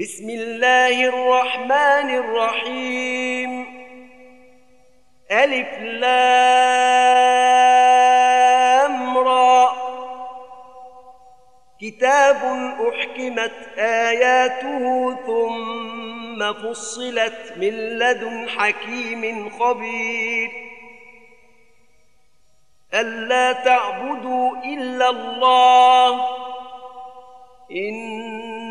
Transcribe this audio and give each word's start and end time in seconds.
بسم 0.00 0.30
الله 0.30 1.04
الرحمن 1.04 2.10
الرحيم. 2.10 3.66
ألف 5.30 5.78
لام 5.78 6.08
را. 9.18 9.72
كتاب 11.80 12.36
أحكمت 12.88 13.78
آياته 13.78 15.16
ثم 15.26 16.52
فصلت 16.52 17.52
من 17.56 17.98
لدن 17.98 18.48
حكيم 18.48 19.50
خبير. 19.50 20.50
ألا 22.94 23.52
تعبدوا 23.52 24.56
إلا 24.56 25.10
الله. 25.10 26.26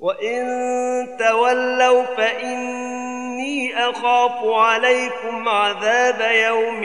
وإن 0.00 1.16
تولوا 1.18 2.04
فإني 2.04 3.90
أخاف 3.90 4.44
عليكم 4.44 5.48
عذاب 5.48 6.32
يوم 6.34 6.82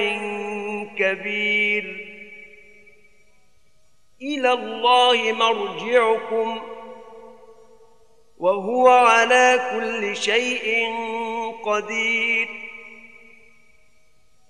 كبير. 0.99 1.83
إلى 4.21 4.51
الله 4.53 5.31
مرجعكم. 5.31 6.61
وهو 8.37 8.89
على 8.89 9.59
كل 9.71 10.15
شيء 10.15 10.93
قدير. 11.65 12.47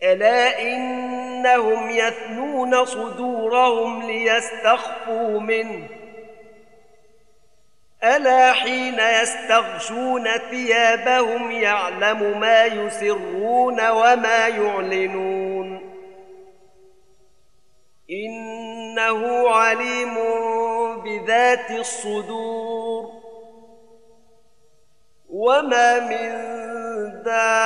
ألا 0.04 0.61
إنهم 0.61 1.89
يثنون 1.89 2.86
صدورهم 2.86 4.11
ليستخفوا 4.11 5.39
منه. 5.39 6.05
ألا 8.06 8.53
حين 8.53 9.00
يستغشون 9.00 10.23
ثيابهم 10.38 11.52
يعلم 11.52 12.39
ما 12.39 12.66
يسرون 12.66 13.89
وما 13.89 14.48
يعلنون؟ 14.48 15.95
إنه 18.11 19.50
عليم 19.50 20.16
بذات 21.03 21.72
الصدور. 21.72 23.26
وما 25.30 26.00
من 26.00 26.31
دابة 27.23 27.66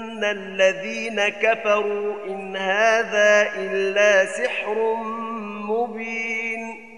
الذين 0.23 1.29
كفروا 1.29 2.25
إن 2.25 2.55
هذا 2.57 3.53
إلا 3.55 4.25
سحر 4.25 4.95
مبين. 5.69 6.91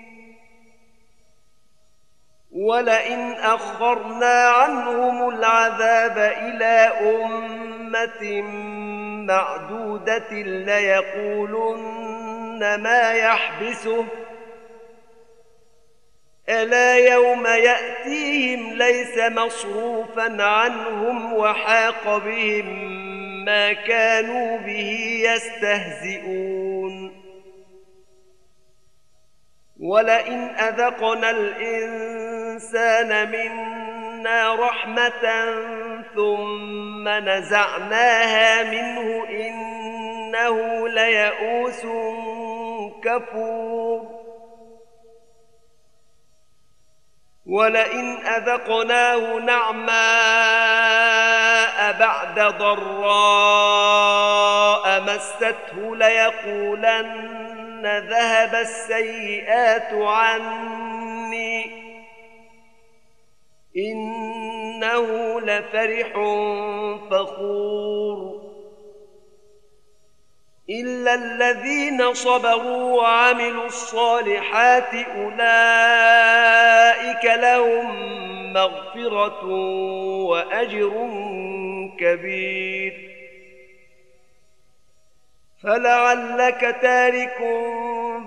ولئن 2.51 3.31
أخرنا 3.33 4.47
عنهم 4.47 5.29
العذاب 5.29 6.17
إلى 6.17 6.91
أمة 7.01 8.41
معدودة 9.27 10.31
ليقولن 10.41 11.83
ما 12.79 13.13
يحبسه. 13.13 14.05
ألا 16.49 16.97
يوم 16.97 17.47
يأتيهم 17.47 18.73
ليس 18.73 19.17
مصروفا 19.17 20.43
عنهم 20.43 21.33
وحاق 21.33 22.17
بهم 22.17 23.02
ما 23.45 23.73
كانوا 23.73 24.57
به 24.57 25.21
يستهزئون. 25.29 27.23
ولئن 29.79 30.49
أذقنا 30.49 31.29
الإنسان 31.29 33.09
منا 33.31 34.55
رحمة 34.55 35.45
ثم 36.15 37.09
نزعناها 37.09 38.63
منه 38.63 39.27
إنه 39.29 40.87
ليئوس 40.87 41.81
كفور. 43.03 44.23
ولئن 47.45 48.17
أذقناه 48.27 49.39
بعد 51.91 52.39
ضراء 52.57 53.83
مسته 55.01 55.95
ليقولن 55.95 57.81
ذهب 58.09 58.55
السيئات 58.55 59.93
عني. 59.93 61.65
إنه 63.77 65.39
لفرح 65.41 66.13
فخور. 67.11 68.43
إلا 70.69 71.13
الذين 71.13 72.13
صبروا 72.13 73.01
وعملوا 73.01 73.65
الصالحات 73.65 74.93
أولئك 74.93 76.45
لهم 77.25 78.13
مغفرة 78.53 79.45
وأجر 80.25 81.07
كبير. 81.99 83.13
فلعلك 85.63 86.77
تارك 86.81 87.39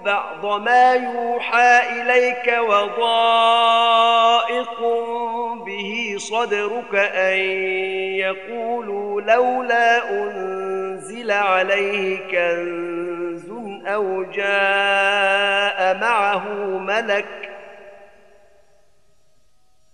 بعض 0.04 0.47
ما 0.62 0.94
يوحى 0.94 1.81
إليك 2.00 2.59
وضائق 2.69 4.00
به 5.66 6.15
صدرك 6.19 6.94
أن 6.94 7.38
يقولوا 8.19 9.20
لولا 9.20 10.11
أنزل 10.11 11.31
عليه 11.31 12.19
كنز 12.19 13.50
أو 13.87 14.23
جاء 14.23 15.99
معه 16.00 16.49
ملك 16.79 17.56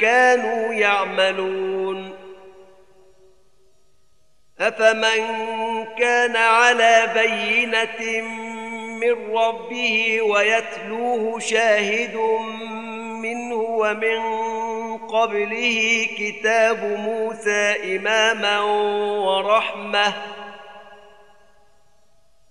كانوا 0.00 0.74
يعملون. 0.74 2.18
أفمن 4.60 5.24
كان 5.98 6.36
على 6.36 7.10
بينة 7.14 8.22
من 9.00 9.36
ربه 9.36 10.22
ويتلوه 10.22 11.40
شاهد 11.40 12.14
منه 13.22 13.54
ومن 13.54 14.18
قبله 14.98 16.06
كتاب 16.18 16.84
موسى 16.84 17.96
إماما 17.96 18.60
ورحمة. 19.20 20.14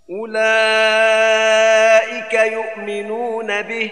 أولئك 0.10 1.54
يؤمنون 2.34 3.62
به 3.62 3.92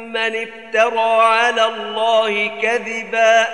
من 0.11 0.47
افترى 0.47 1.21
على 1.21 1.65
الله 1.65 2.61
كذبا. 2.61 3.47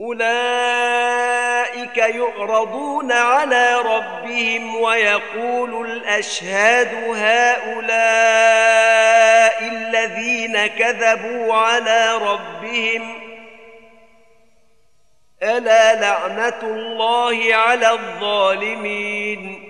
أولئك 0.00 1.96
يعرضون 1.96 3.12
على 3.12 3.74
ربهم 3.74 4.76
ويقول 4.76 5.90
الأشهاد 5.90 6.94
هؤلاء 7.16 8.00
الذين 9.62 10.66
كذبوا 10.66 11.54
على 11.54 12.12
ربهم. 12.14 13.20
ألا 15.42 15.94
لعنة 15.94 16.62
الله 16.62 17.54
على 17.54 17.90
الظالمين؟ 17.90 19.69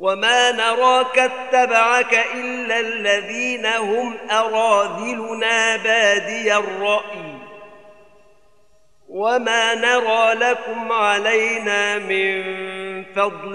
وما 0.00 0.52
نراك 0.52 1.18
اتبعك 1.18 2.26
الا 2.34 2.80
الذين 2.80 3.66
هم 3.66 4.16
اراذلنا 4.30 5.76
بادي 5.76 6.56
الراي 6.56 7.38
وما 9.08 9.74
نرى 9.74 10.34
لكم 10.34 10.92
علينا 10.92 11.98
من 11.98 12.42
فضل 13.04 13.52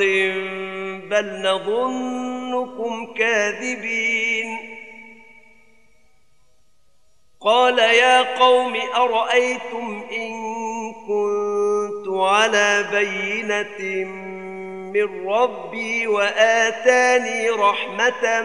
بل 1.09 1.41
نظنكم 1.41 3.13
كاذبين 3.13 4.57
قال 7.41 7.79
يا 7.79 8.39
قوم 8.39 8.77
ارايتم 8.95 10.03
ان 10.11 10.33
كنت 11.07 12.07
على 12.07 12.85
بينه 12.91 14.05
من 14.95 15.27
ربي 15.27 16.07
وآتاني 16.07 17.49
رحمة 17.49 18.41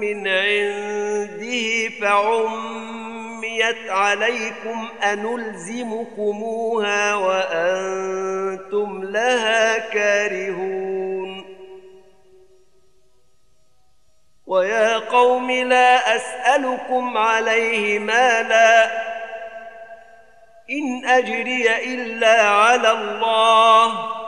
من 0.00 0.28
عنده 0.28 1.88
فعميت 2.00 3.90
عليكم 3.90 4.88
أنلزمكموها 5.02 6.34
وأنتم 7.14 9.04
لها 9.04 9.78
كارهون. 9.78 11.44
ويا 14.46 14.98
قوم 14.98 15.50
لا 15.50 16.16
أسألكم 16.16 17.18
عليه 17.18 17.98
مالا 17.98 18.84
إن 20.70 21.04
أجري 21.04 21.94
إلا 21.94 22.42
على 22.42 22.90
الله. 22.90 24.27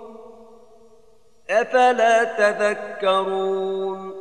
أفلا 1.51 2.23
تذكرون؟ 2.23 4.11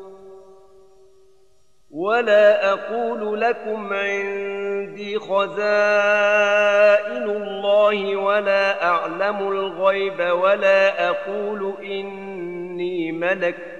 ولا 1.90 2.72
أقول 2.72 3.40
لكم 3.40 3.92
عندي 3.92 5.18
خزائن 5.18 6.50
الله 7.30 8.16
ولا 8.16 8.84
أعلم 8.84 9.52
الغيب 9.52 10.20
ولا 10.20 11.08
أقول 11.08 11.74
إني 11.82 13.12
ملك 13.12 13.79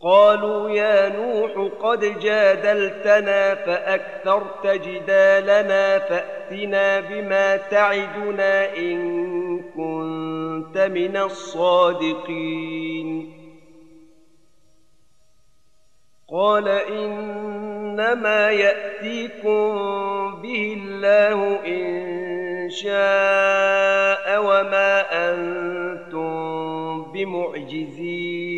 قالوا 0.00 0.70
يا 0.70 1.08
نوح 1.08 1.72
قد 1.80 2.18
جادلتنا 2.20 3.54
فأكثرت 3.54 4.66
جدالنا 4.66 5.98
فأتنا 5.98 7.00
بما 7.00 7.56
تعدنا 7.56 8.76
إن 8.76 8.98
كنت 9.58 10.78
من 10.78 11.16
الصادقين. 11.16 12.58
قال 16.32 16.68
إنما 16.68 18.50
يأتيكم 18.50 19.68
به 20.42 20.76
الله 20.82 21.66
إن 21.66 22.70
شاء 22.70 24.40
وما 24.44 24.92
أنتم 25.30 26.32
بمعجزين. 27.12 28.57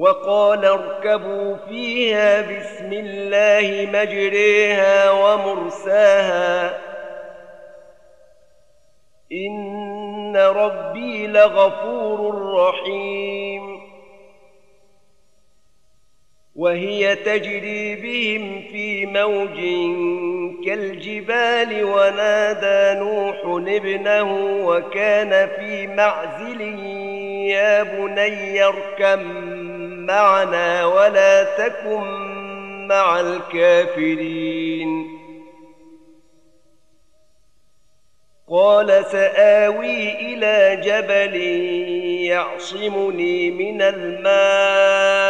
وقال 0.00 0.64
اركبوا 0.64 1.56
فيها 1.68 2.40
بسم 2.40 2.92
الله 2.92 3.88
مجريها 3.92 5.10
ومرساها. 5.10 6.78
إن 9.32 10.36
ربي 10.36 11.26
لغفور 11.26 12.52
رحيم. 12.54 13.80
وهي 16.56 17.16
تجري 17.16 17.94
بهم 17.96 18.62
في 18.72 19.06
موج 19.06 19.58
كالجبال 20.64 21.84
ونادى 21.84 23.00
نوح 23.00 23.36
ابنه 23.68 24.32
وكان 24.66 25.48
في 25.48 25.86
معزل 25.86 26.60
يا 27.50 27.82
بني 27.82 28.64
اركم 28.64 29.59
معنا 30.10 30.86
ولا 30.86 31.44
تكن 31.44 32.02
مع 32.88 33.20
الكافرين. 33.20 34.90
قال 38.50 39.04
سآوي 39.06 40.12
إلى 40.12 40.80
جبل 40.84 41.36
يعصمني 42.26 43.50
من 43.50 43.82
الماء. 43.82 45.20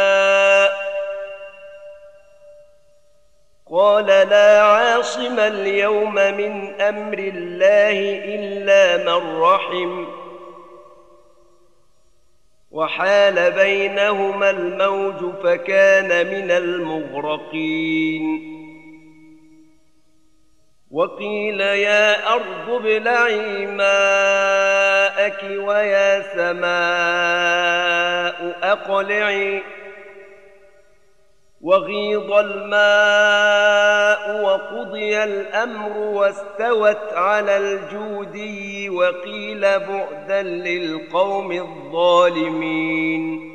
قال 3.71 4.05
لا 4.05 4.61
عاصم 4.61 5.39
اليوم 5.39 6.15
من 6.15 6.81
أمر 6.81 7.17
الله 7.17 7.99
إلا 8.35 8.97
من 8.97 9.41
رحمه 9.41 10.20
وحال 12.71 13.51
بينهما 13.51 14.49
الموج 14.49 15.33
فكان 15.43 16.27
من 16.27 16.51
المغرقين. 16.51 18.51
وقيل 20.91 21.61
يا 21.61 22.33
أرض 22.33 22.69
ابلعي 22.69 23.65
ماءك 23.65 25.43
ويا 25.43 26.21
سماء 26.35 26.61
أقلعي. 28.63 29.63
وغيض 31.61 32.31
الماء 32.31 34.21
وقضي 34.43 35.23
الأمر 35.23 35.97
واستوت 35.97 37.13
على 37.13 37.57
الجودي 37.57 38.89
وقيل 38.89 39.61
بعدا 39.61 40.41
للقوم 40.41 41.51
الظالمين. 41.51 43.51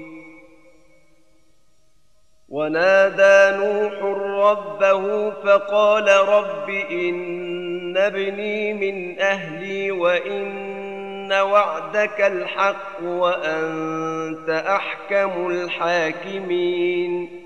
ونادى 2.49 3.57
نوح 3.57 4.03
ربه 4.49 5.31
فقال 5.31 6.09
رب 6.29 6.71
إن 6.91 7.97
ابني 7.97 8.73
من 8.73 9.21
أهلي 9.21 9.91
وإن 9.91 11.33
وعدك 11.33 12.21
الحق 12.21 13.03
وأنت 13.03 14.51
أحكم 14.51 15.51
الحاكمين. 15.51 17.46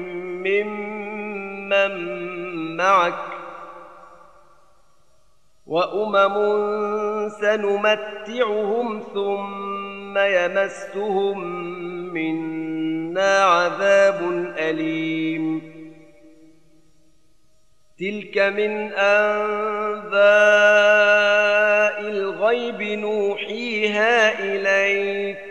ممن 0.43 1.93
معك 2.77 3.13
وأمم 5.67 6.35
سنمتعهم 7.29 9.03
ثم 9.13 10.17
يمسهم 10.17 11.43
منا 12.13 13.43
عذاب 13.43 14.21
أليم. 14.57 15.71
تلك 17.99 18.37
من 18.37 18.93
أنباء 18.93 20.11
الغيب 22.09 22.81
نوحيها 22.81 24.39
إليك. 24.39 25.50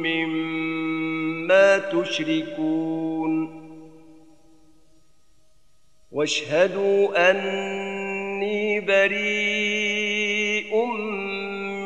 مما 0.00 1.78
تشركون. 1.78 3.62
واشهدوا 6.12 7.30
أني 7.30 8.80
بريء 8.80 10.74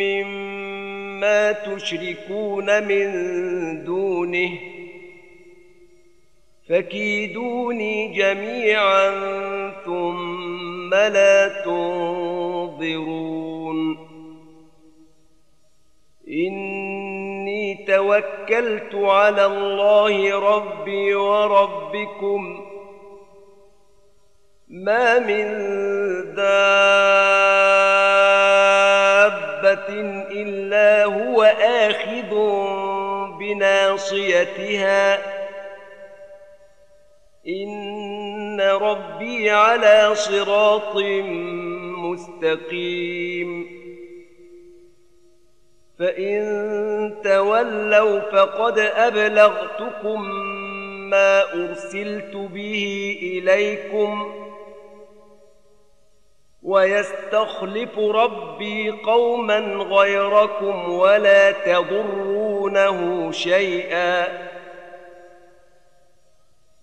مما 0.01 1.53
تشركون 1.53 2.83
من 2.83 3.11
دونه. 3.85 4.59
فكيدوني 6.69 8.09
جميعا 8.09 9.11
ثم 9.85 10.76
لا 11.09 11.65
تنظرون 11.65 13.27
إني 16.29 17.85
توكلت 17.89 18.95
على 18.95 19.45
الله 19.47 20.39
ربي 20.39 21.15
وربكم 21.15 22.67
ما 24.69 25.19
من 25.19 25.47
دابة 26.35 26.57
إلا 30.31 31.05
هو 31.05 31.43
آخذ 31.63 32.31
بناصيتها 33.39 35.19
إن 37.49 38.36
ربي 38.83 39.51
على 39.51 40.11
صراط 40.15 40.97
مستقيم. 41.99 43.77
فإن 45.99 46.43
تولوا 47.25 48.21
فقد 48.21 48.79
أبلغتكم 48.79 50.31
ما 51.11 51.53
أرسلت 51.53 52.37
به 52.37 53.19
إليكم 53.23 54.33
ويستخلف 56.63 57.99
ربي 57.99 58.91
قوما 58.91 59.59
غيركم 59.91 60.93
ولا 60.93 61.51
تضرونه 61.51 63.31
شيئا. 63.31 64.27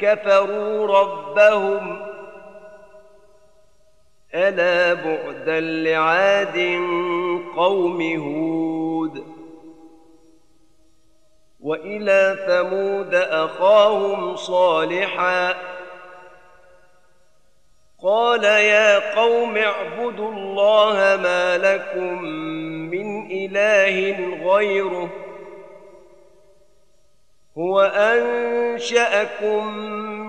كفروا 0.00 0.86
ربهم 1.00 2.06
ألا 4.34 4.94
بعدا 4.94 5.60
لعاد 5.60 6.58
قوم 7.56 8.02
هود 8.02 9.24
وإلى 11.60 12.36
ثمود 12.46 13.14
أخاهم 13.14 14.36
صالحا 14.36 15.54
قال 18.02 18.44
يا 18.44 19.14
قوم 19.16 19.56
اعبدوا 19.56 20.32
الله 20.32 20.94
ما 21.22 21.58
لكم 21.58 22.22
من 22.90 23.30
إله 23.30 24.16
غيره 24.52 25.10
هو 27.58 27.80
أنشأكم 27.80 29.74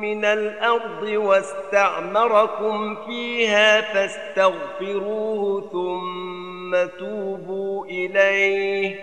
من 0.02 0.26
الأرض 0.26 1.04
واستعمركم 1.04 2.96
فيها 3.06 3.82
فاستغفروه 3.82 5.70
ثم 5.72 6.98
توبوا 7.00 7.86
إليه. 7.86 8.96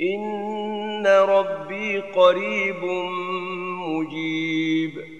إن 0.00 1.06
ربي 1.06 2.00
قريب 2.00 2.84
مجيب. 3.88 5.19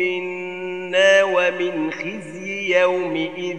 منا 0.00 1.22
ومن 1.22 1.92
خزي 1.92 2.80
يومئذ. 2.80 3.58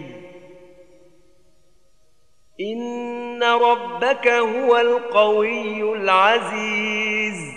إن 2.60 3.42
ربك 3.42 4.28
هو 4.28 4.76
القوي 4.76 5.92
العزيز. 5.92 7.52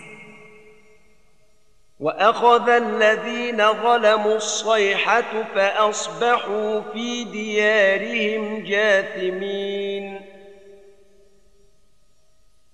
وأخذ 1.99 2.69
الذين 2.69 3.73
ظلموا 3.73 4.35
الصيحة 4.35 5.43
فأصبحوا 5.55 6.81
في 6.81 7.23
ديارهم 7.23 8.63
جاثمين. 8.63 10.34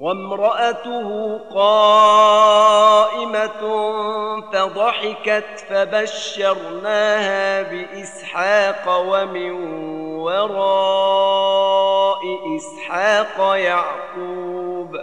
وامرأته 0.00 1.40
قائمة 1.54 3.62
فضحكت 4.52 5.64
فبشرناها 5.70 7.62
بإسحاق 7.62 8.84
ومن 8.88 9.52
وراء 10.20 12.20
إسحاق 12.56 13.56
يعقوب. 13.56 14.96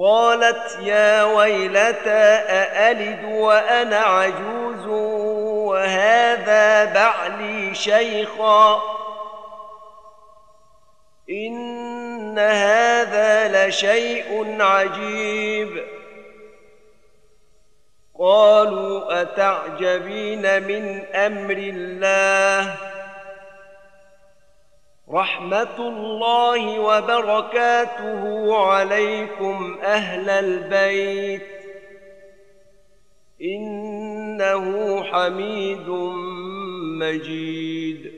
قالت 0.00 0.78
يا 0.82 1.24
ويلتى 1.24 2.40
أألد 2.48 3.24
وأنا 3.24 3.98
عجوز 3.98 4.86
وهذا 5.66 6.84
بعلي 6.84 7.74
شيخا؟ 7.74 8.82
إن 11.30 12.38
هذا 12.38 13.68
لشيء 13.68 14.56
عجيب. 14.62 15.84
قالوا 18.18 19.22
أتعجبين 19.22 20.62
من 20.62 21.04
أمر 21.14 21.56
الله؟ 21.56 22.74
رحمة 25.10 25.78
الله 25.78 26.78
وبركاته 26.78 28.56
عليكم 28.66 29.78
أهل 29.82 30.30
البيت. 30.30 31.46
إنه 33.42 35.02
حميد 35.04 35.88
مجيد. 36.98 38.17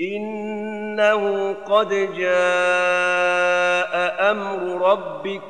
إنه 0.00 1.52
قد 1.52 1.88
جاء 2.16 3.94
أمر 4.30 4.90
ربك 4.90 5.42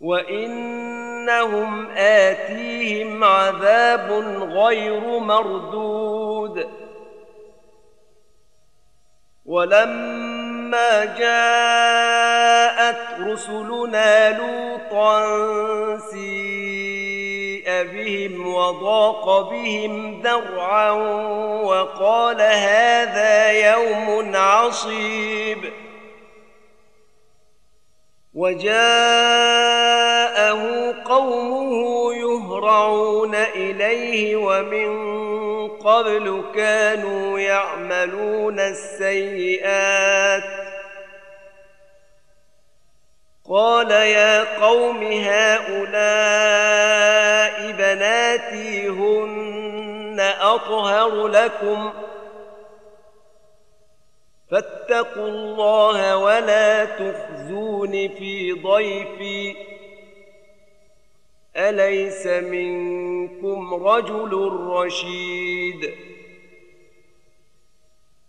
وإنهم 0.00 1.90
آتيهم 1.96 3.24
عذاب 3.24 4.10
غير 4.50 5.18
مردود. 5.18 6.66
ولما 9.46 11.04
جاءت 11.04 12.96
رسلنا 13.20 14.38
لوطا 14.38 15.26
بهم 17.82 18.54
وضاق 18.54 19.50
بهم 19.50 20.22
ذرعا 20.22 20.90
وقال 21.62 22.40
هذا 22.40 23.52
يوم 23.72 24.36
عصيب. 24.36 25.72
وجاءه 28.34 28.76
قومه 31.04 32.14
يهرعون 32.14 33.34
إليه 33.34 34.36
ومن 34.36 34.88
قبل 35.68 36.44
كانوا 36.54 37.38
يعملون 37.38 38.60
السيئات. 38.60 40.65
قال 43.48 43.90
يا 43.90 44.60
قوم 44.60 45.02
هؤلاء 45.02 45.86
بناتي 47.72 48.88
هن 48.88 50.20
أطهر 50.40 51.26
لكم 51.26 51.92
فاتقوا 54.50 55.28
الله 55.28 56.16
ولا 56.16 56.84
تخزون 56.84 58.08
في 58.08 58.52
ضيفي 58.52 59.56
أليس 61.56 62.26
منكم 62.26 63.74
رجل 63.74 64.32
رشيد 64.68 65.94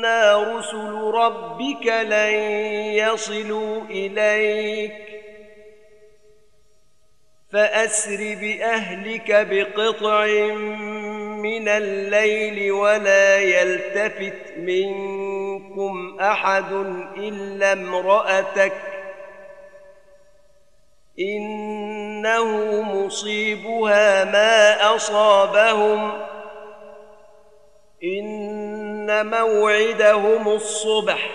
إنا 0.00 0.56
رسل 0.56 0.92
ربك 1.14 1.86
لن 1.86 2.34
يصلوا 2.94 3.82
إليك 3.84 4.92
فأسر 7.52 8.36
بأهلك 8.40 9.46
بقطع 9.50 10.26
من 11.42 11.68
الليل 11.68 12.72
ولا 12.72 13.38
يلتفت 13.38 14.58
منكم 14.58 16.18
أحد 16.20 16.72
إلا 17.16 17.72
امرأتك 17.72 18.72
إنه 21.18 22.82
مصيبها 22.82 24.24
ما 24.24 24.94
أصابهم 24.96 26.12
موعدهم 29.10 30.48
الصبح. 30.48 31.30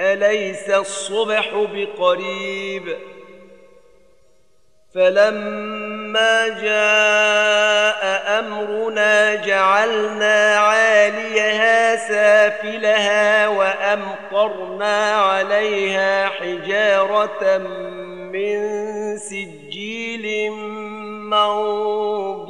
أليس 0.00 0.70
الصبح 0.70 1.50
بقريب؟ 1.54 2.96
فلما 4.94 6.48
جاء 6.48 8.00
أمرنا 8.38 9.34
جعلنا 9.34 10.56
عاليها 10.56 11.96
سافلها 11.96 13.48
وأمطرنا 13.48 15.14
عليها 15.14 16.28
حجارة 16.28 17.58
من 18.32 18.58
سجيل 19.18 20.50
منضود. 21.30 22.49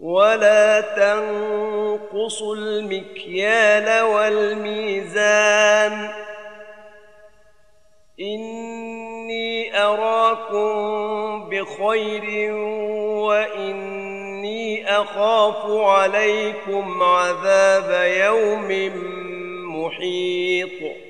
ولا 0.00 0.80
تنقصوا 0.80 2.56
المكيال 2.56 4.02
والميزان. 4.02 5.50
إني 8.20 9.82
أراكم 9.82 11.48
بخير 11.48 12.54
وإني 13.24 14.90
أخاف 14.90 15.70
عليكم 15.70 17.02
عذاب 17.02 18.12
يوم 18.16 18.68
محيط. 19.76 21.09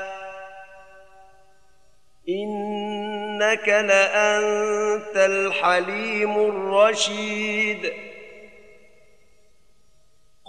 إنك 2.39 3.67
لأنت 3.67 5.15
الحليم 5.15 6.37
الرشيد. 6.37 7.93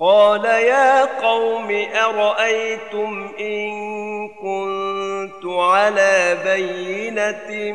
قال 0.01 0.45
يا 0.45 1.05
قوم 1.05 1.87
أرأيتم 1.95 3.29
إن 3.41 3.73
كنت 4.29 5.45
على 5.47 6.39
بينة 6.45 7.73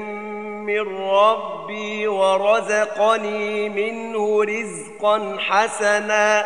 من 0.68 0.98
ربي 0.98 2.08
ورزقني 2.08 3.70
منه 3.70 4.44
رزقا 4.44 5.38
حسنا 5.40 6.46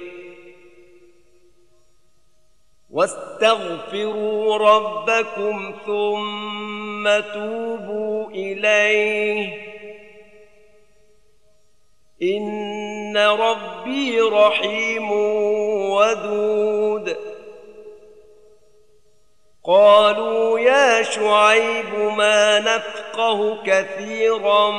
واستغفروا 2.91 4.57
ربكم 4.57 5.73
ثم 5.85 7.19
توبوا 7.33 8.29
إليه. 8.29 9.71
إن 12.23 13.17
ربي 13.17 14.21
رحيم 14.21 15.11
ودود. 15.91 17.17
قالوا 19.65 20.59
يا 20.59 21.03
شعيب 21.03 21.95
ما 22.17 22.59
نفقه 22.59 23.63
كثيرا 23.63 24.71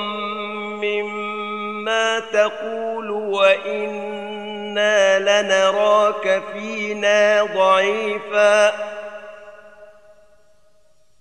مما 0.83 2.21
تقول 2.21 3.11
وإن 3.11 4.42
إنا 4.79 5.19
لنراك 5.19 6.43
فينا 6.53 7.43
ضعيفا 7.43 8.73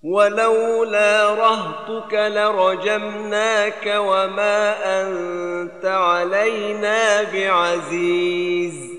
ولولا 0.04 1.34
رهطك 1.34 2.14
لرجمناك 2.14 3.94
وما 3.98 4.76
أنت 5.02 5.86
علينا 5.86 7.24
بعزيز 7.24 8.92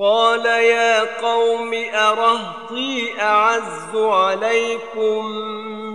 قال 0.00 0.46
يا 0.46 1.20
قوم 1.22 1.74
أرهطي 1.94 3.20
أعز 3.20 3.96
عليكم 3.96 5.26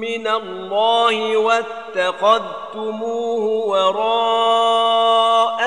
من 0.02 0.28
الله 0.28 1.38
واتخذتموه 1.38 2.52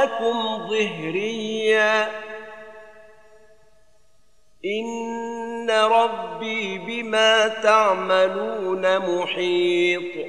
وراءكم 0.04 0.68
ظهريا. 0.68 2.08
إن 4.64 5.70
ربي 5.70 6.78
بما 6.78 7.48
تعملون 7.48 8.98
محيط. 8.98 10.26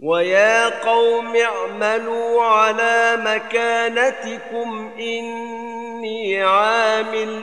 ويا 0.00 0.84
قوم 0.84 1.36
اعملوا 1.36 2.42
على 2.42 3.16
مكانتكم 3.24 4.90
إني 4.98 6.42
عامل. 6.42 7.42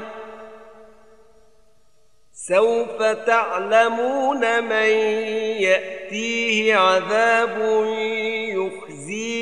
سوف 2.34 3.01
تعلمون 3.01 4.63
من 4.63 4.89
يأتيه 5.61 6.75
عذاب 6.75 7.61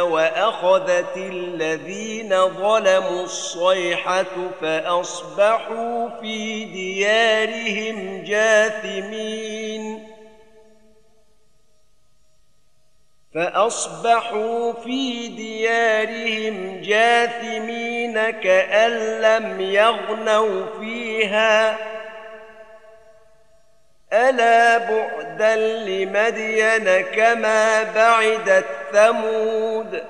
وأخذت 0.00 1.16
الذين 1.16 2.48
ظلموا 2.48 3.24
الصيحة 3.24 4.24
فأصبحوا 4.60 6.08
في 6.20 6.64
ديارهم 6.64 8.24
جاثمين 8.24 10.12
فأصبحوا 13.34 14.72
في 14.72 15.28
ديارهم 15.28 16.80
جاثمين 16.80 18.30
كأن 18.30 18.90
لم 19.20 19.60
يغنوا 19.60 20.66
فيها 20.80 21.78
ألا 24.12 24.78
بعدا 24.78 25.56
لمدين 25.56 27.00
كما 27.00 27.82
بعدت 27.82 28.81
ثمود. 28.92 30.02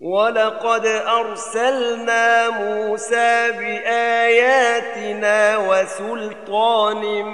ولقد 0.00 0.86
أرسلنا 0.86 2.50
موسى 2.50 3.50
بآياتنا 3.50 5.58
وسلطان 5.58 7.24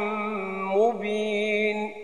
مبين. 0.74 2.03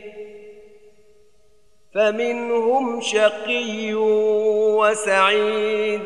فمنهم 1.93 3.01
شقي 3.01 3.93
وسعيد. 4.79 6.01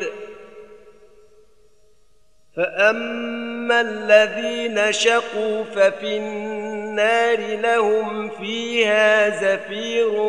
فأما 2.56 3.80
الذين 3.80 4.92
شقوا 4.92 5.62
ففي 5.64 6.16
النار 6.16 7.38
لهم 7.38 8.28
فيها 8.28 9.28
زفير 9.28 10.20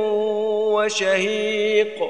وشهيق. 0.73 2.09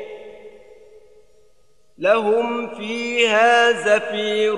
لهم 1.98 2.76
فيها 2.76 3.72
زفير 3.72 4.58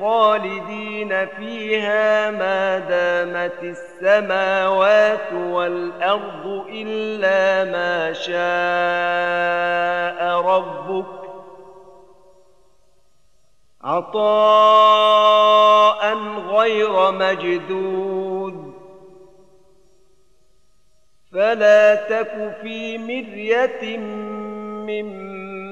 خالدين 0.00 1.26
فيها 1.26 2.30
ما 2.30 2.78
دامت 2.78 3.62
السماوات 3.62 5.32
والأرض 5.32 6.66
إلا 6.68 7.64
ما 7.72 8.12
شاء 8.12 8.38
ربك 10.40 11.06
عطاء 13.84 15.18
غير 16.50 17.10
مجدود. 17.10 18.74
فلا 21.32 21.94
تك 21.94 22.56
في 22.62 22.98
مرية 22.98 23.98
مما 23.98 25.67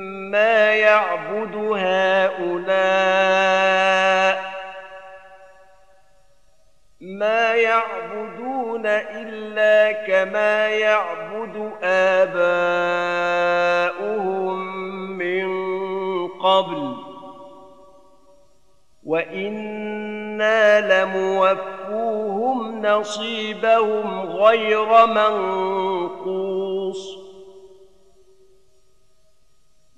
يعبد 0.75 1.57
هؤلاء 1.57 2.87
ما 7.01 7.55
يعبدون 7.55 8.87
إلا 8.87 9.93
كما 9.93 10.69
يعبد 10.69 11.73
آباؤهم 11.83 12.37
من 15.19 15.49
قبل. 16.29 16.97
وإنا 19.07 20.81
لموفوهم 21.05 22.83
نصيبهم 22.87 24.21
غير 24.21 25.07
منقوص. 25.07 26.47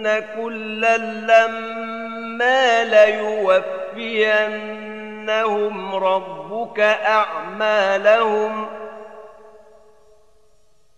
وان 0.00 0.22
كلا 0.36 0.96
لما 0.96 2.84
ليوفينهم 2.84 4.34
ربك 5.94 6.80
أعمالهم 6.80 8.66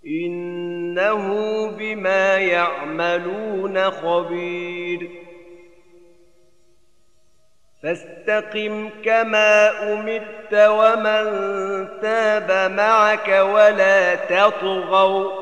إنه 0.07 1.27
بما 1.67 2.39
يعملون 2.39 3.91
خبير. 3.91 5.11
فاستقم 7.83 8.91
كما 9.05 9.71
أمرت 9.93 10.55
ومن 10.55 11.25
تاب 12.01 12.71
معك 12.71 13.29
ولا 13.29 14.15
تطغوا. 14.15 15.42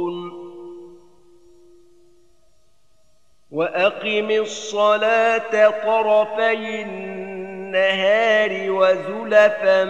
وأقم 3.51 4.31
الصلاة 4.31 5.69
طرفي 5.69 6.81
النهار 6.81 8.71
وزلفا 8.71 9.83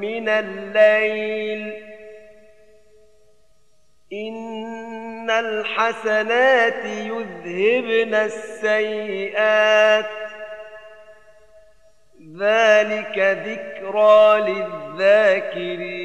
من 0.00 0.28
الليل. 0.28 1.72
إن 4.12 5.30
الحسنات 5.30 6.84
يذهبن 6.84 8.14
السيئات. 8.14 10.10
ذلك 12.38 13.18
ذكرى 13.18 14.40
للذاكرين. 14.96 16.04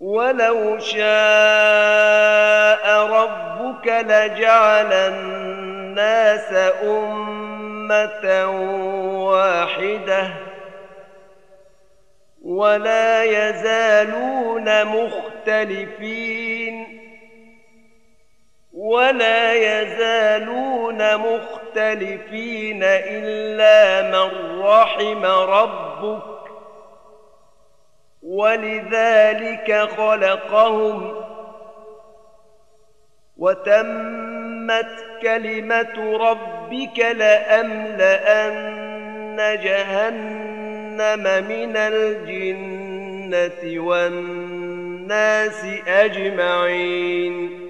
ولو 0.00 0.78
شاء 0.78 1.06
ربك 3.06 3.86
لجعل 3.86 4.92
الناس 4.92 6.52
أمة 6.82 8.46
واحدة 9.30 10.30
ولا 12.44 13.24
يزالون 13.24 14.84
مختلفين 14.84 17.00
ولا 18.72 19.54
يزالون 19.54 21.16
مختلفين 21.16 22.80
إلا 22.84 24.02
من 24.02 24.60
رحم 24.60 25.24
ربك 25.24 26.29
ولذلك 28.22 29.88
خلقهم 29.96 31.24
وتمت 33.36 35.04
كلمة 35.22 36.16
ربك 36.16 36.98
لأملأن 36.98 38.60
جهنم 39.62 41.22
من 41.48 41.76
الجنة 41.76 43.62
والناس 43.86 45.64
أجمعين. 45.86 47.69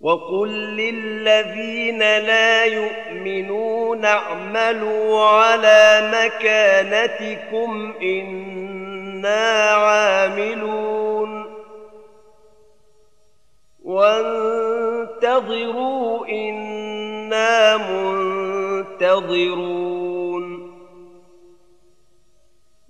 وقل 0.00 0.48
للذين 0.48 1.98
لا 1.98 2.64
يؤمنون 2.64 4.04
اعملوا 4.04 5.24
على 5.24 6.10
مكانتكم 6.14 7.94
إنا 8.02 9.70
عاملون. 9.70 11.44
وانتظروا 13.84 14.66
إنا 16.26 17.76
منتظرون. 18.96 20.17